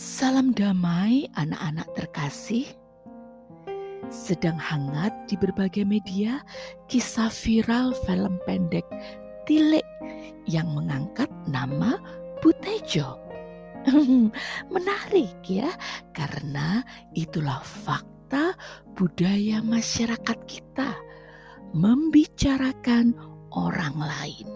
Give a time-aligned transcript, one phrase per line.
[0.00, 2.64] Salam damai anak-anak terkasih.
[4.08, 6.40] Sedang hangat di berbagai media
[6.88, 8.88] kisah viral film pendek
[9.44, 9.84] Tile
[10.48, 12.00] yang mengangkat nama
[12.40, 13.20] Butejo.
[14.72, 15.68] Menarik ya,
[16.16, 16.80] karena
[17.12, 18.56] itulah fakta
[18.96, 20.96] budaya masyarakat kita
[21.76, 23.12] membicarakan
[23.52, 24.48] orang lain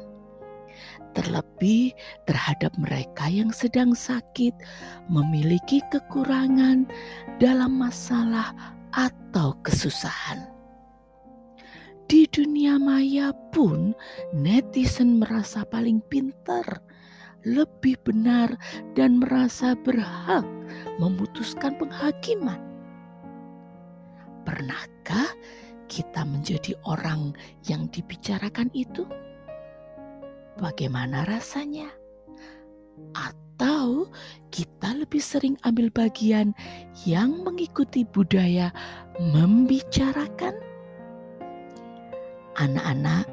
[1.15, 1.95] terlebih
[2.27, 4.53] terhadap mereka yang sedang sakit,
[5.07, 6.87] memiliki kekurangan
[7.39, 8.51] dalam masalah
[8.95, 10.55] atau kesusahan.
[12.05, 13.97] Di dunia maya pun,
[14.37, 16.85] netizen merasa paling pintar,
[17.49, 18.53] lebih benar,
[18.93, 20.45] dan merasa berhak
[21.01, 22.61] memutuskan penghakiman.
[24.45, 25.33] Pernahkah
[25.89, 27.33] kita menjadi orang
[27.65, 29.09] yang dibicarakan itu?
[30.65, 31.93] Bagaimana rasanya?
[33.13, 34.09] Atau
[34.49, 36.57] kita lebih sering ambil bagian
[37.05, 38.73] yang mengikuti budaya
[39.21, 40.57] membicarakan?
[42.57, 43.29] Anak-anak,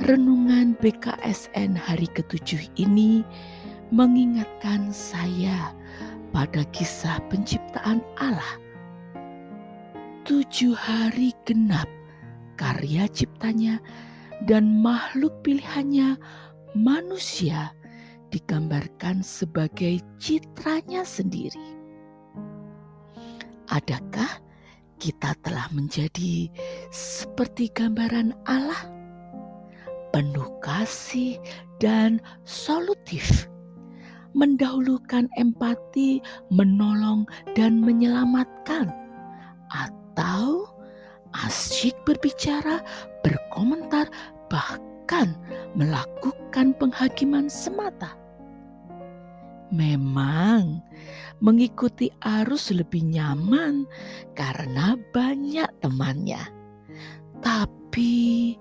[0.00, 3.20] renungan BKSN hari ketujuh ini
[3.92, 5.76] mengingatkan saya
[6.32, 8.56] pada kisah penciptaan Allah.
[10.24, 11.86] Tujuh hari genap
[12.58, 13.78] karya ciptanya
[14.44, 16.20] dan makhluk pilihannya
[16.76, 17.72] manusia
[18.28, 21.72] digambarkan sebagai citranya sendiri.
[23.72, 24.28] Adakah
[25.00, 26.52] kita telah menjadi
[26.92, 28.92] seperti gambaran Allah?
[30.12, 31.40] Penuh kasih
[31.80, 33.48] dan solutif,
[34.32, 38.88] mendahulukan empati, menolong, dan menyelamatkan,
[39.68, 40.64] atau
[41.44, 42.80] asyik berbicara,
[43.20, 44.08] berkomentar,
[44.48, 45.36] bahkan
[45.76, 48.16] melakukan penghakiman semata.
[49.68, 50.80] Memang
[51.44, 53.84] mengikuti arus lebih nyaman
[54.32, 56.40] karena banyak temannya.
[57.44, 58.56] Tapi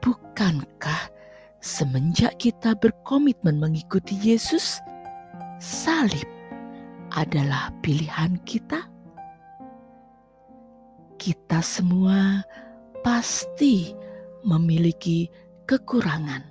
[0.00, 1.12] bukankah
[1.60, 4.80] semenjak kita berkomitmen mengikuti Yesus,
[5.60, 6.26] salib
[7.12, 8.94] adalah pilihan kita?
[11.24, 12.44] kita semua
[13.00, 13.96] pasti
[14.44, 15.24] memiliki
[15.64, 16.44] kekurangan,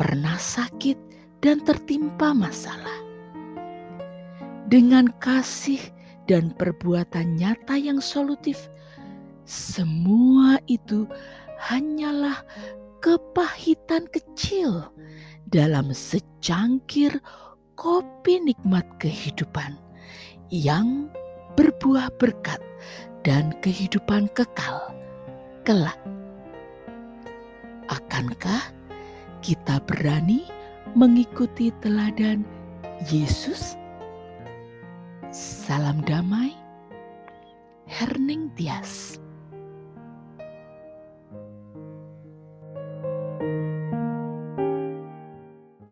[0.00, 0.96] pernah sakit,
[1.44, 3.04] dan tertimpa masalah.
[4.72, 5.80] Dengan kasih
[6.24, 8.72] dan perbuatan nyata yang solutif,
[9.44, 11.04] semua itu
[11.60, 12.40] hanyalah
[13.04, 14.88] kepahitan kecil
[15.52, 17.20] dalam secangkir
[17.76, 19.76] kopi nikmat kehidupan
[20.48, 21.12] yang
[21.60, 22.60] berbuah berkat
[23.20, 24.96] dan kehidupan kekal
[25.68, 25.98] kelak.
[27.90, 28.79] Akankah
[29.40, 30.48] kita berani
[30.96, 32.44] mengikuti teladan
[33.12, 33.76] Yesus?
[35.30, 36.56] Salam damai,
[37.84, 39.19] Herning Tias.